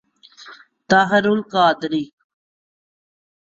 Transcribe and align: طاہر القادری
طاہر 0.89 1.23
القادری 1.33 2.03